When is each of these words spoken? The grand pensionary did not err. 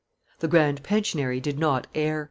The 0.39 0.47
grand 0.47 0.81
pensionary 0.81 1.39
did 1.39 1.59
not 1.59 1.85
err. 1.93 2.19